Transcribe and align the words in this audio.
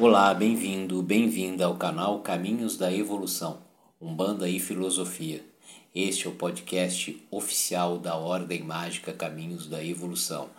Olá, 0.00 0.32
bem-vindo, 0.32 1.02
bem-vinda 1.02 1.64
ao 1.64 1.74
canal 1.74 2.20
Caminhos 2.20 2.76
da 2.76 2.92
Evolução, 2.94 3.58
Umbanda 4.00 4.48
e 4.48 4.60
Filosofia. 4.60 5.44
Este 5.92 6.28
é 6.28 6.30
o 6.30 6.34
podcast 6.34 7.20
oficial 7.32 7.98
da 7.98 8.14
Ordem 8.14 8.62
Mágica 8.62 9.12
Caminhos 9.12 9.66
da 9.66 9.84
Evolução. 9.84 10.50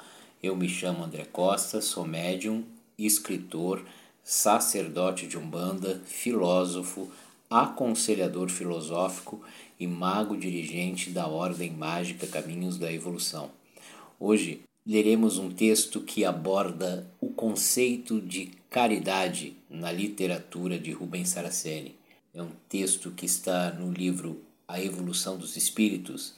Eu 0.43 0.57
me 0.57 0.68
chamo 0.68 1.05
André 1.05 1.23
Costa, 1.23 1.79
sou 1.79 2.05
médium, 2.05 2.65
escritor, 2.97 3.86
sacerdote 4.21 5.25
de 5.25 5.38
Umbanda, 5.38 6.01
filósofo, 6.06 7.10
aconselhador 7.50 8.50
filosófico 8.50 9.42
e 9.79 9.87
mago 9.87 10.36
dirigente 10.36 11.11
da 11.11 11.29
Ordem 11.29 11.71
Mágica 11.71 12.28
Caminhos 12.28 12.78
da 12.78 12.92
Evolução. 12.92 13.51
Hoje 14.19 14.60
leremos 14.86 15.37
um 15.37 15.50
texto 15.50 16.01
que 16.01 16.25
aborda 16.25 17.10
o 17.21 17.29
conceito 17.29 18.19
de 18.19 18.58
caridade 18.69 19.57
na 19.68 19.91
literatura 19.91 20.77
de 20.77 20.91
Rubens 20.91 21.29
Saraceni. 21.29 21.96
É 22.33 22.41
um 22.41 22.51
texto 22.68 23.10
que 23.11 23.25
está 23.25 23.71
no 23.71 23.91
livro 23.91 24.43
A 24.68 24.79
Evolução 24.82 25.37
dos 25.37 25.57
Espíritos. 25.57 26.36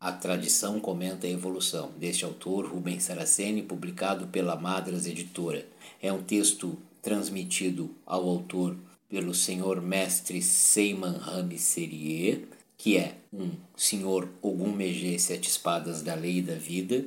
A 0.00 0.12
tradição 0.12 0.78
comenta 0.78 1.26
a 1.26 1.30
evolução, 1.30 1.90
deste 1.98 2.24
autor 2.24 2.66
Rubens 2.66 3.04
Saraceni, 3.04 3.62
publicado 3.62 4.28
pela 4.28 4.54
Madras 4.54 5.06
Editora. 5.06 5.66
É 6.00 6.12
um 6.12 6.22
texto 6.22 6.78
transmitido 7.00 7.90
ao 8.06 8.28
autor 8.28 8.76
pelo 9.08 9.34
senhor 9.34 9.80
mestre 9.80 10.40
Seyman 10.40 11.18
Rami 11.18 11.58
Serier, 11.58 12.44
que 12.78 12.96
é 12.96 13.16
um 13.32 13.50
senhor 13.76 14.28
Ogum 14.40 14.72
Megê 14.72 15.18
Sete 15.18 15.48
Espadas 15.48 16.00
da 16.02 16.14
Lei 16.14 16.40
da 16.40 16.54
Vida, 16.54 17.04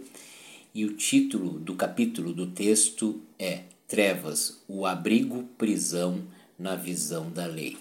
e 0.74 0.84
o 0.84 0.96
título 0.96 1.60
do 1.60 1.76
capítulo 1.76 2.34
do 2.34 2.48
texto 2.48 3.22
é 3.40 3.64
Trevas, 3.88 4.62
o 4.68 4.86
abrigo 4.86 5.44
prisão 5.58 6.24
na 6.58 6.76
visão 6.76 7.30
da 7.30 7.46
lei. 7.46 7.78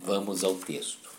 Vamos 0.00 0.42
ao 0.42 0.54
texto. 0.54 1.10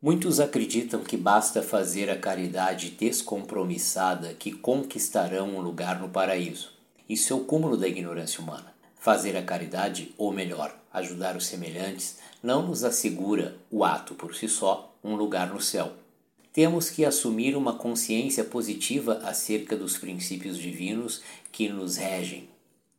Muitos 0.00 0.40
acreditam 0.40 1.02
que 1.02 1.16
basta 1.16 1.62
fazer 1.62 2.10
a 2.10 2.18
caridade 2.18 2.90
descompromissada 2.90 4.34
que 4.34 4.52
conquistarão 4.52 5.56
um 5.56 5.60
lugar 5.60 6.00
no 6.00 6.08
paraíso. 6.08 6.72
Isso 7.08 7.32
é 7.32 7.36
o 7.36 7.44
cúmulo 7.44 7.76
da 7.76 7.88
ignorância 7.88 8.40
humana. 8.40 8.72
Fazer 8.98 9.36
a 9.36 9.42
caridade, 9.42 10.14
ou 10.16 10.32
melhor, 10.32 10.76
ajudar 10.92 11.36
os 11.36 11.46
semelhantes, 11.46 12.18
não 12.42 12.66
nos 12.66 12.84
assegura 12.84 13.56
o 13.70 13.84
ato 13.84 14.14
por 14.14 14.34
si 14.34 14.48
só 14.48 14.94
um 15.02 15.16
lugar 15.16 15.52
no 15.52 15.60
céu 15.60 15.92
temos 16.52 16.90
que 16.90 17.04
assumir 17.04 17.56
uma 17.56 17.72
consciência 17.72 18.44
positiva 18.44 19.22
acerca 19.24 19.74
dos 19.74 19.96
princípios 19.96 20.58
divinos 20.58 21.22
que 21.50 21.68
nos 21.68 21.96
regem. 21.96 22.48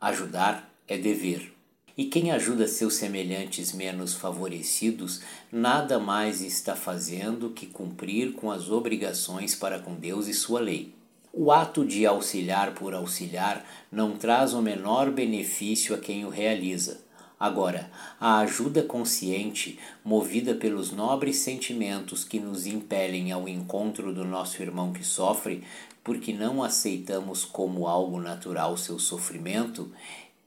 Ajudar 0.02 0.73
é 0.88 0.98
dever. 0.98 1.54
E 1.96 2.06
quem 2.06 2.32
ajuda 2.32 2.68
seus 2.68 2.96
semelhantes 2.96 3.72
menos 3.72 4.14
favorecidos 4.14 5.22
nada 5.52 6.00
mais 6.00 6.42
está 6.42 6.76
fazendo 6.76 7.52
que 7.52 7.68
cumprir 7.68 8.34
com 8.34 8.52
as 8.52 8.70
obrigações 8.70 9.56
para 9.56 9.80
com 9.80 9.96
Deus 9.96 10.28
e 10.28 10.34
sua 10.34 10.60
lei. 10.60 10.94
O 11.32 11.52
ato 11.52 11.86
de 11.86 12.06
auxiliar 12.06 12.74
por 12.74 12.94
auxiliar 12.94 13.66
não 13.92 14.18
traz 14.18 14.54
o 14.54 14.62
menor 14.62 15.12
benefício 15.12 15.94
a 15.96 15.98
quem 15.98 16.26
o 16.26 16.30
realiza 16.30 17.04
Agora, 17.44 17.92
a 18.22 18.38
ajuda 18.38 18.82
consciente, 18.84 19.78
movida 20.02 20.56
pelos 20.56 20.94
nobres 20.94 21.40
sentimentos 21.40 22.24
que 22.24 22.40
nos 22.40 22.66
impelem 22.66 23.34
ao 23.34 23.50
encontro 23.50 24.14
do 24.14 24.24
nosso 24.24 24.62
irmão 24.62 24.94
que 24.94 25.04
sofre, 25.04 25.62
porque 26.02 26.32
não 26.32 26.64
aceitamos 26.64 27.44
como 27.44 27.86
algo 27.86 28.18
natural 28.18 28.78
seu 28.78 28.98
sofrimento, 28.98 29.92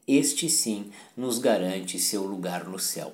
este 0.07 0.49
sim 0.49 0.91
nos 1.17 1.39
garante 1.39 1.99
seu 1.99 2.25
lugar 2.25 2.69
no 2.69 2.79
céu. 2.79 3.13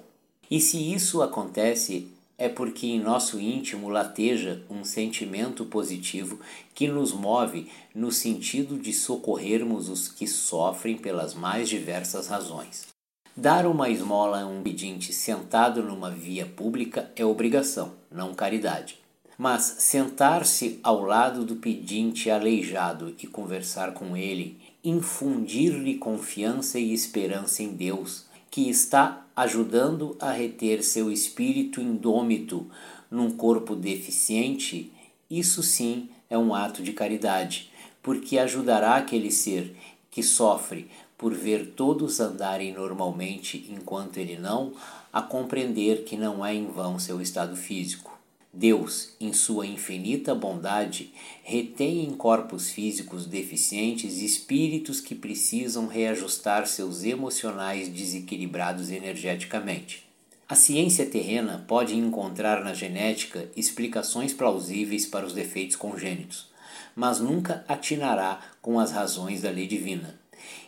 E 0.51 0.61
se 0.61 0.93
isso 0.93 1.23
acontece, 1.23 2.09
é 2.37 2.49
porque 2.49 2.89
em 2.89 3.01
nosso 3.01 3.41
íntimo 3.41 3.89
lateja 3.89 4.63
um 4.69 4.85
sentimento 4.85 5.65
positivo 5.65 6.41
que 6.75 6.89
nos 6.89 7.13
move 7.13 7.71
no 7.95 8.11
sentido 8.11 8.77
de 8.77 8.93
socorrermos 8.93 9.89
os 9.89 10.09
que 10.09 10.27
sofrem 10.27 10.97
pelas 10.97 11.35
mais 11.35 11.69
diversas 11.69 12.27
razões. 12.27 12.87
Dar 13.35 13.67
uma 13.67 13.89
esmola 13.89 14.43
a 14.43 14.47
um 14.47 14.63
pedinte 14.63 15.13
sentado 15.13 15.83
numa 15.83 16.11
via 16.11 16.45
pública 16.45 17.11
é 17.17 17.25
obrigação, 17.25 17.93
não 18.11 18.35
caridade. 18.35 18.99
Mas 19.39 19.63
sentar-se 19.79 20.79
ao 20.83 21.01
lado 21.01 21.45
do 21.45 21.57
pedinte 21.57 22.31
aleijado 22.31 23.15
e 23.23 23.27
conversar 23.27 23.95
com 23.95 24.17
ele, 24.17 24.61
infundir-lhe 24.85 25.97
confiança 25.97 26.79
e 26.79 26.93
esperança 26.93 27.63
em 27.63 27.69
Deus, 27.69 28.27
que 28.51 28.69
está 28.69 29.27
ajudando 29.35 30.17
a 30.21 30.31
reter 30.33 30.83
seu 30.83 31.11
espírito 31.11 31.81
indômito 31.81 32.67
num 33.11 33.31
corpo 33.31 33.77
deficiente, 33.77 34.93
isso 35.31 35.63
sim 35.63 36.09
é 36.29 36.37
um 36.37 36.55
ato 36.55 36.83
de 36.83 36.93
caridade, 36.93 37.71
porque 38.03 38.39
ajudará 38.39 38.97
aquele 38.97 39.31
ser 39.31 39.75
que 40.11 40.23
sofre 40.23 40.91
por 41.17 41.33
ver 41.33 41.73
todos 41.77 42.21
andarem 42.21 42.73
normalmente 42.73 43.67
enquanto 43.71 44.17
ele 44.17 44.37
não, 44.37 44.73
a 45.13 45.23
compreender 45.23 46.05
que 46.05 46.17
não 46.17 46.45
é 46.45 46.55
em 46.55 46.67
vão 46.67 46.99
seu 46.99 47.21
estado 47.21 47.55
físico. 47.55 48.12
Deus, 48.55 49.15
em 49.19 49.33
sua 49.33 49.67
infinita 49.67 50.35
bondade, 50.35 51.11
retém 51.43 52.05
em 52.05 52.13
corpos 52.13 52.69
físicos 52.71 53.25
deficientes 53.25 54.21
espíritos 54.21 55.01
que 55.01 55.15
precisam 55.15 55.87
reajustar 55.87 56.67
seus 56.67 57.03
emocionais 57.03 57.89
desequilibrados 57.89 58.91
energeticamente. 58.91 60.07
A 60.47 60.55
ciência 60.55 61.07
terrena 61.07 61.65
pode 61.67 61.97
encontrar 61.97 62.63
na 62.63 62.75
genética 62.75 63.49
explicações 63.57 64.35
plausíveis 64.35 65.07
para 65.07 65.25
os 65.25 65.33
defeitos 65.33 65.77
congênitos, 65.77 66.51
mas 66.95 67.21
nunca 67.21 67.65
atinará 67.67 68.39
com 68.61 68.79
as 68.79 68.93
razões 68.93 69.41
da 69.41 69.51
lei 69.51 69.67
divina. 69.67 70.21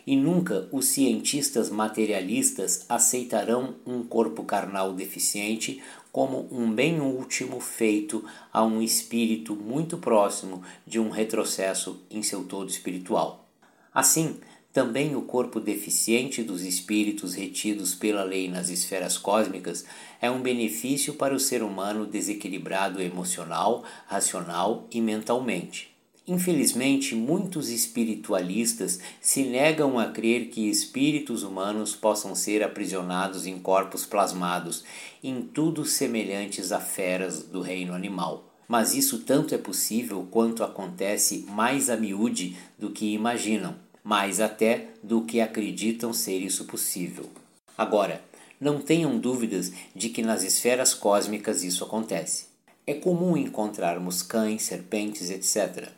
E 0.07 0.15
nunca 0.15 0.67
os 0.71 0.87
cientistas 0.87 1.69
materialistas 1.69 2.85
aceitarão 2.89 3.75
um 3.85 4.03
corpo 4.03 4.43
carnal 4.43 4.93
deficiente 4.93 5.81
como 6.15 6.47
um 6.49 6.71
bem 6.71 7.01
último 7.01 7.59
feito 7.59 8.23
a 8.53 8.63
um 8.63 8.81
espírito 8.81 9.53
muito 9.53 9.97
próximo 9.97 10.63
de 10.87 10.97
um 10.97 11.09
retrocesso 11.09 12.05
em 12.09 12.23
seu 12.23 12.45
todo 12.45 12.69
espiritual. 12.69 13.49
Assim, 13.93 14.37
também 14.71 15.13
o 15.13 15.23
corpo 15.23 15.59
deficiente 15.59 16.41
dos 16.41 16.63
espíritos 16.63 17.33
retidos 17.33 17.93
pela 17.93 18.23
lei 18.23 18.47
nas 18.47 18.69
esferas 18.69 19.17
cósmicas 19.17 19.83
é 20.21 20.31
um 20.31 20.41
benefício 20.41 21.15
para 21.15 21.35
o 21.35 21.39
ser 21.39 21.61
humano 21.61 22.05
desequilibrado 22.05 23.01
emocional, 23.01 23.83
racional 24.07 24.87
e 24.89 25.01
mentalmente. 25.01 25.94
Infelizmente, 26.27 27.13
muitos 27.13 27.69
espiritualistas 27.69 28.99
se 29.21 29.43
negam 29.43 29.99
a 29.99 30.07
crer 30.07 30.49
que 30.49 30.67
espíritos 30.67 31.43
humanos 31.43 31.95
possam 31.95 32.33
ser 32.33 32.63
aprisionados 32.63 33.45
em 33.45 33.59
corpos 33.59 34.07
plasmados, 34.07 34.83
em 35.23 35.43
tudo 35.43 35.85
semelhantes 35.85 36.71
a 36.71 36.79
feras 36.79 37.43
do 37.43 37.61
reino 37.61 37.93
animal. 37.93 38.51
Mas 38.67 38.95
isso 38.95 39.19
tanto 39.19 39.53
é 39.53 39.57
possível 39.59 40.27
quanto 40.31 40.63
acontece 40.63 41.45
mais 41.47 41.91
a 41.91 41.95
miúde 41.95 42.57
do 42.79 42.89
que 42.89 43.13
imaginam, 43.13 43.75
mais 44.03 44.41
até 44.41 44.87
do 45.03 45.21
que 45.21 45.39
acreditam 45.39 46.11
ser 46.11 46.39
isso 46.39 46.65
possível. 46.65 47.29
Agora, 47.77 48.19
não 48.59 48.81
tenham 48.81 49.19
dúvidas 49.19 49.71
de 49.95 50.09
que 50.09 50.23
nas 50.23 50.41
esferas 50.41 50.95
cósmicas 50.95 51.63
isso 51.63 51.83
acontece. 51.83 52.47
É 52.87 52.95
comum 52.95 53.37
encontrarmos 53.37 54.23
cães, 54.23 54.63
serpentes, 54.63 55.29
etc 55.29 55.93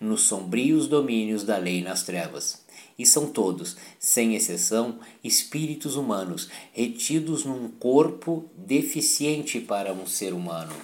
nos 0.00 0.22
sombrios 0.22 0.88
domínios 0.88 1.42
da 1.42 1.56
lei 1.56 1.82
nas 1.82 2.02
trevas. 2.02 2.64
E 2.98 3.06
são 3.06 3.28
todos, 3.28 3.76
sem 3.98 4.34
exceção, 4.34 4.98
espíritos 5.22 5.94
humanos 5.94 6.48
retidos 6.72 7.44
num 7.44 7.68
corpo 7.68 8.50
deficiente 8.56 9.60
para 9.60 9.92
um 9.92 10.06
ser 10.06 10.32
humano. 10.32 10.74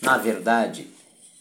Na 0.00 0.16
verdade, 0.16 0.86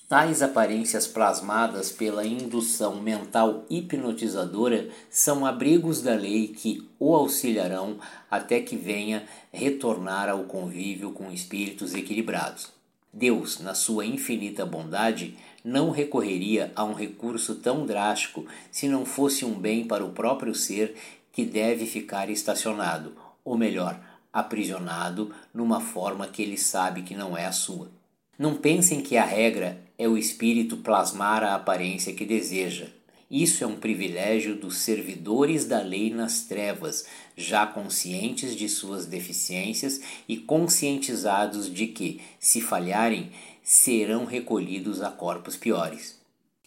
tais 0.10 0.42
aparências 0.42 1.06
plasmadas 1.06 1.92
pela 1.92 2.26
indução 2.26 3.00
mental 3.00 3.66
hipnotizadora 3.70 4.90
são 5.10 5.46
abrigos 5.46 6.02
da 6.02 6.16
lei 6.16 6.48
que 6.48 6.90
o 6.98 7.14
auxiliarão 7.14 8.00
até 8.32 8.60
que 8.60 8.76
venha 8.76 9.28
retornar 9.52 10.30
ao 10.30 10.46
convívio 10.46 11.12
com 11.12 11.32
espíritos 11.32 11.94
equilibrados. 11.94 12.70
Deus, 13.14 13.60
na 13.60 13.74
sua 13.74 14.06
infinita 14.06 14.66
bondade, 14.66 15.36
não 15.64 15.90
recorreria 15.90 16.72
a 16.76 16.84
um 16.84 16.94
recurso 16.94 17.56
tão 17.56 17.86
drástico 17.86 18.46
se 18.72 18.88
não 18.88 19.06
fosse 19.06 19.44
um 19.44 19.54
bem 19.54 19.86
para 19.86 20.06
o 20.06 20.12
próprio 20.12 20.56
ser 20.56 20.96
que 21.32 21.46
deve 21.46 21.86
ficar 21.86 22.30
estacionado, 22.30 23.14
ou 23.44 23.58
melhor, 23.58 24.00
aprisionado 24.32 25.34
numa 25.54 25.80
forma 25.80 26.28
que 26.28 26.42
ele 26.42 26.58
sabe 26.58 27.02
que 27.02 27.16
não 27.16 27.38
é 27.38 27.46
a 27.46 27.52
sua. 27.52 27.90
Não 28.38 28.56
pensem 28.56 29.02
que 29.02 29.18
a 29.18 29.26
regra 29.26 29.82
é 29.98 30.08
o 30.08 30.18
espírito 30.18 30.78
plasmar 30.78 31.44
a 31.44 31.56
aparência 31.56 32.14
que 32.14 32.26
deseja. 32.26 32.88
Isso 33.30 33.64
é 33.64 33.68
um 33.68 33.76
privilégio 33.76 34.56
dos 34.56 34.78
servidores 34.78 35.66
da 35.66 35.82
lei 35.82 36.10
nas 36.14 36.44
trevas, 36.44 37.06
já 37.36 37.68
conscientes 37.68 38.56
de 38.56 38.70
suas 38.70 39.06
deficiências 39.06 40.00
e 40.30 40.38
conscientizados 40.38 41.72
de 41.72 41.88
que, 41.88 42.22
se 42.40 42.62
falharem, 42.62 43.32
serão 43.70 44.24
recolhidos 44.24 45.02
a 45.02 45.12
corpos 45.12 45.58
piores. 45.58 46.18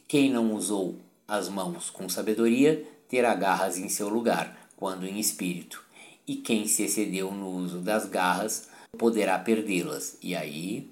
Quem 0.07 0.31
não 0.31 0.53
usou 0.53 0.99
as 1.27 1.49
mãos 1.49 1.89
com 1.89 2.11
sabedoria 2.11 2.87
terá 3.09 3.35
garras 3.35 3.79
em 3.79 3.89
seu 3.89 4.11
lugar, 4.11 4.69
quando 4.77 5.07
em 5.07 5.19
espírito, 5.19 5.83
e 6.27 6.37
quem 6.37 6.67
se 6.67 6.83
excedeu 6.83 7.33
no 7.33 7.49
uso 7.49 7.79
das 7.79 8.05
garras 8.05 8.69
poderá 8.99 9.39
perdê-las. 9.39 10.19
E 10.21 10.37
aí, 10.37 10.91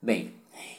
bem, 0.00 0.34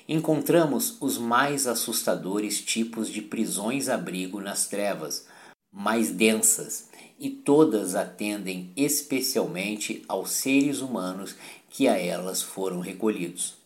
encontramos 0.07 0.95
os 1.01 1.18
mais 1.18 1.65
assustadores 1.65 2.62
tipos 2.62 3.09
de 3.09 3.24
prisões-abrigo 3.24 4.39
nas 4.39 4.68
trevas, 4.68 5.25
mais 5.71 6.12
densas, 6.12 6.88
e 7.19 7.31
todas 7.31 7.95
atendem 7.95 8.71
especialmente 8.75 10.06
aos 10.07 10.29
seres 10.29 10.81
humanos 10.81 11.35
que 11.68 11.88
a 11.88 11.97
elas 11.97 12.44
foram 12.44 12.79
recolhidos. 12.79 13.56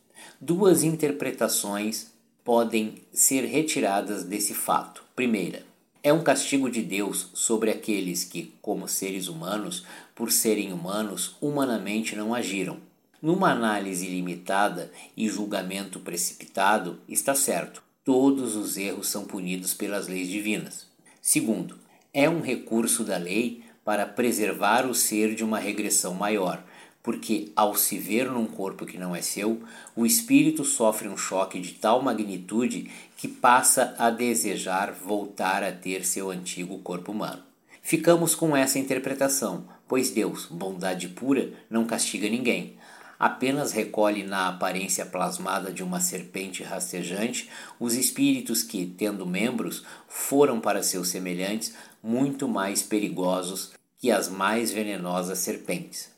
Duas 0.44 0.82
interpretações 0.82 2.08
podem 2.44 2.96
ser 3.14 3.46
retiradas 3.46 4.24
desse 4.24 4.56
fato. 4.56 5.04
Primeira, 5.16 5.64
é 6.02 6.12
um 6.12 6.24
castigo 6.24 6.68
de 6.68 6.82
Deus 6.82 7.30
sobre 7.36 7.70
aqueles 7.70 8.24
que, 8.24 8.52
como 8.60 8.88
seres 8.88 9.28
humanos, 9.28 9.86
por 10.16 10.32
serem 10.32 10.74
humanos, 10.74 11.36
humanamente 11.40 12.16
não 12.16 12.34
agiram 12.34 12.80
numa 13.22 13.52
análise 13.52 14.08
limitada 14.08 14.92
e 15.16 15.30
julgamento 15.30 16.00
precipitado, 16.00 16.98
está 17.08 17.36
certo, 17.36 17.84
todos 18.04 18.56
os 18.56 18.78
erros 18.78 19.10
são 19.10 19.26
punidos 19.26 19.76
pelas 19.76 20.08
leis 20.08 20.28
divinas. 20.28 20.88
Segundo, 21.22 21.78
é 22.12 22.28
um 22.28 22.42
recurso 22.42 23.04
da 23.04 23.18
lei 23.18 23.64
para 23.86 24.08
preservar 24.08 24.88
o 24.88 24.96
ser 24.96 25.36
de 25.36 25.44
uma 25.44 25.60
regressão 25.60 26.16
maior, 26.16 26.64
porque 27.04 27.52
ao 27.56 27.76
se 27.76 27.98
ver 27.98 28.30
num 28.30 28.46
corpo 28.46 28.86
que 28.86 28.98
não 28.98 29.16
é 29.16 29.22
seu, 29.22 29.62
o 29.96 30.06
espírito 30.06 30.64
sofre 30.64 31.08
um 31.08 31.18
choque 31.18 31.60
de 31.60 31.74
tal 31.74 32.02
magnitude 32.02 32.92
que 33.18 33.28
passa 33.28 33.96
a 33.98 34.10
desejar 34.10 34.92
voltar 34.92 35.64
a 35.64 35.72
ter 35.72 36.06
seu 36.06 36.30
antigo 36.30 36.80
corpo 36.80 37.12
humano. 37.12 37.44
Ficamos 37.82 38.36
com 38.36 38.56
essa 38.56 38.78
interpretação, 38.78 39.66
pois 39.88 40.12
Deus, 40.12 40.46
bondade 40.46 41.08
pura, 41.10 41.52
não 41.70 41.86
castiga 41.86 42.30
ninguém, 42.30 42.78
apenas 43.20 43.72
recolhe 43.72 44.24
na 44.24 44.48
aparência 44.48 45.06
plasmada 45.06 45.72
de 45.72 45.84
uma 45.84 46.00
serpente 46.00 46.64
rastejante 46.64 47.50
os 47.80 47.96
espíritos 47.96 48.64
que, 48.64 48.86
tendo 48.86 49.26
membros, 49.26 49.84
foram 50.08 50.60
para 50.60 50.82
seus 50.82 51.10
semelhantes 51.10 51.74
muito 52.02 52.48
mais 52.48 52.82
perigosos 52.82 53.72
que 54.00 54.10
as 54.10 54.28
mais 54.28 54.72
venenosas 54.72 55.40
serpentes. 55.40 56.10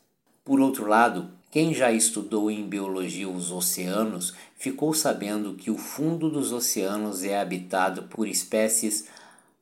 Por 0.44 0.60
outro 0.60 0.86
lado, 0.86 1.30
quem 1.50 1.72
já 1.72 1.90
estudou 1.90 2.50
em 2.50 2.68
biologia 2.68 3.28
os 3.28 3.50
oceanos 3.50 4.34
ficou 4.56 4.92
sabendo 4.92 5.54
que 5.54 5.70
o 5.70 5.78
fundo 5.78 6.28
dos 6.28 6.52
oceanos 6.52 7.24
é 7.24 7.40
habitado 7.40 8.04
por 8.04 8.28
espécies, 8.28 9.06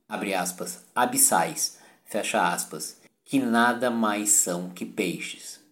aspas, 0.09 0.81
abissais, 0.95 1.79
aspas, 2.35 2.97
que 3.25 3.39
nada 3.39 3.91
mais 3.91 4.31
são 4.31 4.69
que 4.69 4.85
peixes 4.85 5.63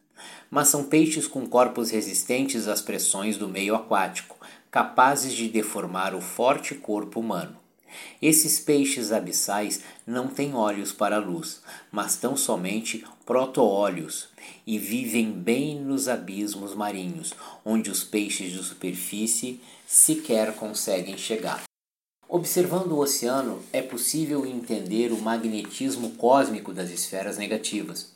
mas 0.51 0.69
são 0.69 0.85
peixes 0.85 1.27
com 1.29 1.47
corpos 1.47 1.91
resistentes 1.91 2.67
às 2.67 2.83
pressões 2.83 3.37
do 3.37 3.49
meio 3.49 3.75
aquático, 3.75 4.37
capazes 4.71 5.33
de 5.33 5.49
deformar 5.49 6.15
o 6.15 6.21
forte 6.21 6.75
corpo 6.75 7.21
humano. 7.21 7.57
Esses 8.21 8.61
peixes 8.61 9.13
abissais 9.13 9.83
não 10.07 10.29
têm 10.29 10.55
olhos 10.55 10.93
para 10.93 11.17
a 11.17 11.21
luz, 11.21 11.63
mas 11.91 12.17
tão 12.17 12.37
somente 12.37 13.05
proto-olhos 13.25 14.29
e 14.67 14.79
vivem 14.79 15.31
bem 15.31 15.81
nos 15.81 16.09
abismos 16.09 16.75
marinhos, 16.75 17.33
onde 17.65 17.91
os 17.91 18.05
peixes 18.05 18.53
de 18.53 18.63
superfície 18.63 19.61
sequer 19.87 20.55
conseguem 20.55 21.17
chegar. 21.17 21.63
Observando 22.29 22.93
o 22.93 23.01
oceano, 23.01 23.61
é 23.73 23.83
possível 23.83 24.47
entender 24.47 25.13
o 25.13 25.21
magnetismo 25.21 26.11
cósmico 26.11 26.73
das 26.73 26.89
esferas 26.91 27.37
negativas 27.37 28.13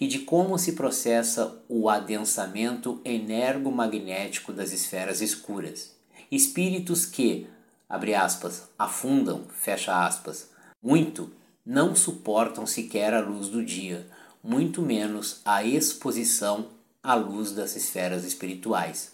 e 0.00 0.06
de 0.06 0.20
como 0.20 0.56
se 0.56 0.72
processa 0.72 1.60
o 1.68 1.88
adensamento 1.88 3.00
energomagnético 3.04 4.52
das 4.52 4.72
esferas 4.72 5.20
escuras. 5.20 5.90
Espíritos 6.30 7.06
que, 7.06 7.48
abre 7.88 8.14
aspas, 8.14 8.68
afundam, 8.78 9.44
fecha 9.50 10.06
aspas, 10.06 10.50
muito, 10.82 11.30
não 11.64 11.94
suportam 11.94 12.66
sequer 12.66 13.14
a 13.14 13.20
luz 13.20 13.48
do 13.48 13.64
dia, 13.64 14.06
muito 14.42 14.82
menos 14.82 15.40
a 15.44 15.64
exposição 15.64 16.68
à 17.02 17.14
luz 17.14 17.52
das 17.52 17.76
esferas 17.76 18.24
espirituais. 18.24 19.12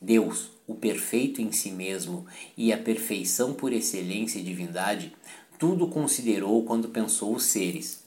Deus, 0.00 0.50
o 0.66 0.74
perfeito 0.74 1.40
em 1.40 1.52
si 1.52 1.70
mesmo 1.70 2.26
e 2.56 2.72
a 2.72 2.78
perfeição 2.78 3.54
por 3.54 3.72
excelência 3.72 4.38
e 4.38 4.42
divindade, 4.42 5.14
tudo 5.58 5.86
considerou 5.88 6.64
quando 6.64 6.88
pensou 6.88 7.34
os 7.34 7.44
seres 7.44 8.02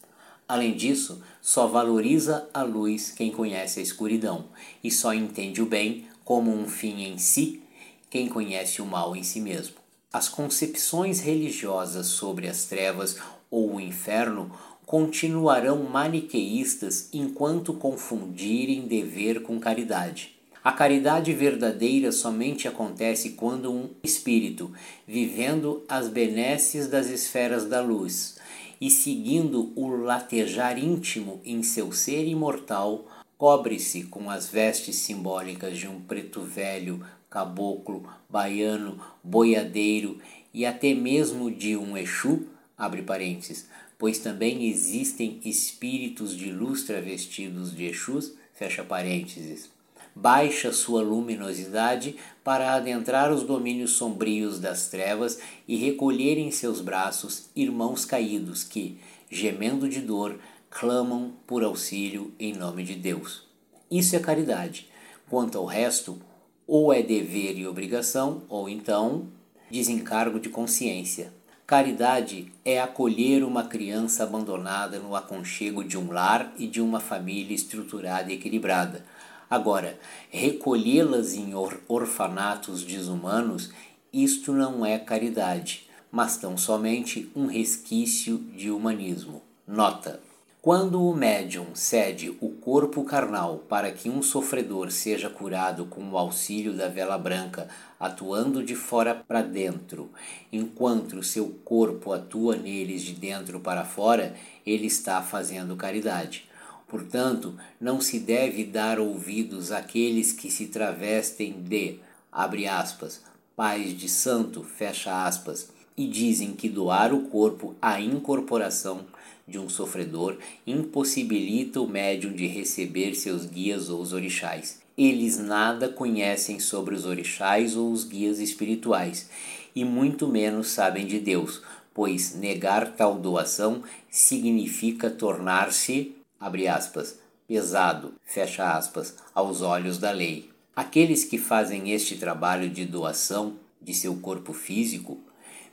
Além 0.48 0.76
disso, 0.76 1.24
só 1.42 1.66
valoriza 1.66 2.48
a 2.54 2.62
luz 2.62 3.12
quem 3.12 3.32
conhece 3.32 3.80
a 3.80 3.84
escuridão, 3.84 4.46
e 4.84 4.92
só 4.92 5.12
entende 5.14 5.62
o 5.62 5.66
bem 5.66 6.08
como 6.24 6.52
um 6.52 6.68
fim 6.68 7.04
em 7.04 7.18
si 7.18 7.64
quem 8.12 8.28
conhece 8.28 8.82
o 8.82 8.86
mal 8.86 9.16
em 9.16 9.24
si 9.24 9.42
mesmo. 9.42 9.85
As 10.16 10.30
concepções 10.30 11.20
religiosas 11.20 12.06
sobre 12.06 12.48
as 12.48 12.64
trevas 12.64 13.18
ou 13.52 13.76
o 13.76 13.82
inferno 13.82 14.50
continuarão 14.86 15.84
maniqueístas 15.84 17.10
enquanto 17.12 17.74
confundirem 17.74 18.88
dever 18.88 19.42
com 19.42 19.60
caridade. 19.60 20.34
A 20.64 20.72
caridade 20.72 21.34
verdadeira 21.34 22.14
somente 22.14 22.66
acontece 22.66 23.32
quando 23.32 23.70
um 23.70 23.90
espírito, 24.06 24.72
vivendo 25.06 25.84
as 25.86 26.08
benesses 26.08 26.88
das 26.88 27.10
esferas 27.10 27.66
da 27.66 27.82
luz, 27.82 28.38
e 28.80 28.90
seguindo 28.90 29.74
o 29.76 29.90
latejar 29.98 30.78
íntimo 30.78 31.42
em 31.44 31.62
seu 31.62 31.92
ser 31.92 32.26
imortal, 32.26 33.06
cobre-se 33.38 34.04
com 34.04 34.30
as 34.30 34.48
vestes 34.48 34.98
simbólicas 34.98 35.78
de 35.78 35.88
um 35.88 36.00
preto 36.00 36.42
velho, 36.42 37.06
caboclo, 37.30 38.08
baiano, 38.30 39.00
boiadeiro 39.24 40.20
e 40.54 40.66
até 40.66 40.94
mesmo 40.94 41.52
de 41.52 41.76
um 41.76 41.98
Exu, 41.98 42.48
abre 42.78 43.02
parênteses, 43.02 43.68
pois 43.98 44.20
também 44.20 44.66
existem 44.66 45.40
espíritos 45.44 46.36
de 46.36 46.52
luz 46.52 46.84
travestidos 46.84 47.76
de 47.76 47.86
Exus, 47.86 48.34
fecha 48.54 48.84
parênteses 48.84 49.70
baixa 50.16 50.72
sua 50.72 51.02
luminosidade 51.02 52.16
para 52.42 52.74
adentrar 52.74 53.34
os 53.34 53.44
domínios 53.44 53.92
sombrios 53.92 54.60
das 54.60 54.88
trevas 54.88 55.40
e 55.68 55.76
recolher 55.76 56.38
em 56.38 56.52
seus 56.52 56.80
braços 56.80 57.50
irmãos 57.54 58.06
caídos 58.06 58.64
que, 58.64 58.98
gemendo 59.30 59.90
de 59.90 60.00
dor, 60.00 60.40
clamam 60.70 61.34
por 61.48 61.64
auxílio 61.64 62.34
em 62.40 62.54
nome 62.54 62.84
de 62.84 62.96
Deus. 62.96 63.44
Isso 63.90 64.16
é 64.16 64.20
caridade. 64.20 64.90
Quanto 65.30 65.58
ao 65.58 65.66
resto, 65.66 66.20
ou 66.68 66.94
é 66.94 67.02
dever 67.02 67.58
e 67.58 67.68
obrigação, 67.68 68.44
ou 68.50 68.68
então 68.68 69.28
desencargo 69.70 70.40
de 70.40 70.50
consciência. 70.50 71.34
Caridade 71.66 72.52
é 72.64 72.80
acolher 72.80 73.44
uma 73.44 73.64
criança 73.64 74.24
abandonada 74.24 75.00
no 75.00 75.16
aconchego 75.16 75.84
de 75.84 75.98
um 75.98 76.12
lar 76.12 76.54
e 76.58 76.68
de 76.68 76.80
uma 76.80 77.00
família 77.00 77.56
estruturada 77.56 78.32
e 78.32 78.36
equilibrada 78.36 79.04
Agora, 79.50 80.00
recolhê-las 80.30 81.34
em 81.34 81.54
or 81.54 81.80
orfanatos 81.88 82.84
desumanos, 82.84 83.72
isto 84.12 84.52
não 84.52 84.86
é 84.86 84.98
caridade, 84.98 85.88
mas 86.12 86.38
tão 86.38 86.58
somente 86.58 87.30
um 87.36 87.46
resquício 87.46 88.38
de 88.56 88.72
humanismo. 88.72 89.42
Nota: 89.68 90.20
quando 90.66 91.08
o 91.08 91.14
médium 91.14 91.76
cede 91.76 92.36
o 92.42 92.50
corpo 92.50 93.04
carnal 93.04 93.60
para 93.70 93.92
que 93.92 94.10
um 94.10 94.24
sofredor 94.24 94.90
seja 94.90 95.30
curado 95.30 95.86
com 95.86 96.02
o 96.10 96.18
auxílio 96.18 96.74
da 96.74 96.88
vela 96.88 97.20
branca, 97.20 97.70
atuando 98.00 98.64
de 98.64 98.74
fora 98.74 99.14
para 99.14 99.44
dentro, 99.44 100.10
enquanto 100.52 101.22
seu 101.22 101.50
corpo 101.64 102.12
atua 102.12 102.56
neles 102.56 103.04
de 103.04 103.14
dentro 103.14 103.60
para 103.60 103.86
fora, 103.86 104.34
ele 104.66 104.88
está 104.88 105.22
fazendo 105.22 105.76
caridade. 105.76 106.50
Portanto, 106.88 107.56
não 107.80 108.02
se 108.02 108.20
deve 108.20 108.64
dar 108.64 109.00
ouvidos 109.00 109.72
àqueles 109.72 110.32
que 110.32 110.50
se 110.50 110.66
travestem 110.66 111.62
de, 111.62 112.00
abre 112.32 112.68
aspas, 112.68 113.22
pais 113.56 113.96
de 113.96 114.10
santo, 114.10 114.64
fecha 114.64 115.28
aspas, 115.28 115.70
e 115.98 116.08
dizem 116.08 116.54
que 116.54 116.70
doar 116.70 117.14
o 117.14 117.24
corpo 117.24 117.76
à 117.82 118.02
incorporação 118.02 119.06
de 119.48 119.60
um 119.60 119.70
sofredor 119.70 120.38
impossibilita 120.66 121.80
o 121.80 121.88
médium 121.88 122.34
de 122.34 122.48
receber 122.48 123.14
seus 123.16 123.46
guias 123.46 123.90
ou 123.90 124.02
os 124.02 124.12
orixás. 124.12 124.82
Eles 124.98 125.38
nada 125.38 125.90
conhecem 125.90 126.60
sobre 126.60 126.96
os 126.96 127.06
orixás 127.06 127.76
ou 127.76 127.92
os 127.92 128.04
guias 128.04 128.40
espirituais, 128.40 129.30
e 129.76 129.84
muito 129.84 130.28
menos 130.28 130.70
sabem 130.70 131.06
de 131.06 131.20
Deus, 131.20 131.62
pois 131.94 132.34
negar 132.34 132.94
tal 132.94 133.16
doação 133.20 133.84
significa 134.10 135.10
tornar-se, 135.10 136.16
abre 136.40 136.68
aspas, 136.68 137.20
pesado, 137.48 138.14
fecha 138.24 138.76
aspas, 138.76 139.16
aos 139.34 139.62
olhos 139.62 139.98
da 139.98 140.12
lei. 140.12 140.50
Aqueles 140.76 141.24
que 141.24 141.38
fazem 141.38 141.92
este 141.92 142.16
trabalho 142.16 142.70
de 142.70 142.86
doação 142.86 143.54
de 143.82 143.94
seu 143.94 144.16
corpo 144.16 144.52
físico, 144.52 145.20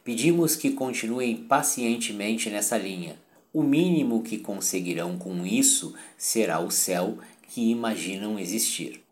pedimos 0.05 0.57
que 0.57 0.71
continuem 0.71 1.37
pacientemente 1.37 2.51
nessa 2.51 2.77
linha. 2.77 3.17
O 3.53 3.63
mínimo 3.63 4.23
que 4.23 4.39
conseguirão 4.39 5.19
com 5.19 5.47
isso 5.47 5.95
será 6.17 6.59
o 6.61 6.71
céu 6.71 7.19
que 7.49 7.71
imaginam 7.71 8.39
existir. 8.39 9.03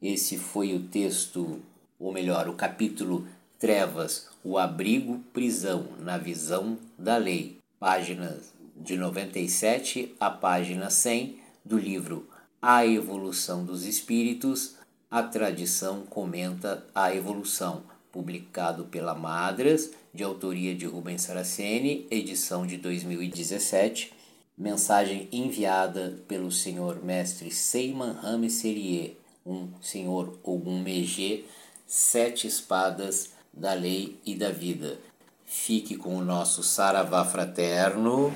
Esse 0.00 0.38
foi 0.38 0.74
o 0.74 0.80
texto, 0.80 1.60
ou 1.98 2.12
melhor, 2.12 2.48
o 2.48 2.54
capítulo 2.54 3.26
Trevas, 3.58 4.28
o 4.42 4.58
abrigo, 4.58 5.20
prisão 5.32 5.88
na 5.98 6.18
visão 6.18 6.78
da 6.98 7.16
lei, 7.16 7.58
páginas 7.78 8.52
de 8.76 8.96
97 8.96 10.14
a 10.18 10.28
página 10.30 10.90
100 10.90 11.38
do 11.64 11.78
livro 11.78 12.28
A 12.60 12.86
Evolução 12.86 13.64
dos 13.64 13.86
Espíritos, 13.86 14.76
a 15.10 15.22
tradição 15.22 16.02
comenta 16.02 16.84
a 16.94 17.14
evolução, 17.14 17.84
publicado 18.10 18.84
pela 18.86 19.14
Madras, 19.14 19.92
de 20.14 20.22
autoria 20.22 20.74
de 20.76 20.86
Rubens 20.86 21.22
Saraceni, 21.22 22.06
edição 22.08 22.64
de 22.64 22.76
2017, 22.76 24.12
mensagem 24.56 25.28
enviada 25.32 26.22
pelo 26.28 26.52
senhor 26.52 27.04
mestre 27.04 27.50
Seyman 27.50 28.12
Ramesserie, 28.12 29.18
um 29.44 29.68
senhor 29.82 30.38
Ogum 30.44 30.80
Megê, 30.80 31.44
sete 31.84 32.46
espadas 32.46 33.32
da 33.52 33.74
lei 33.74 34.20
e 34.24 34.36
da 34.36 34.50
vida. 34.50 34.98
Fique 35.44 35.96
com 35.96 36.16
o 36.16 36.24
nosso 36.24 36.62
saravá 36.62 37.24
fraterno. 37.24 38.32